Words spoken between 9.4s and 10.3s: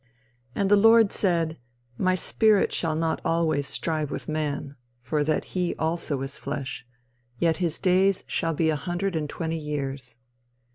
years.